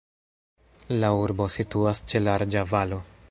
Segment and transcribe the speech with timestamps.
[1.03, 3.05] La urbo situas ĉe larĝa valo.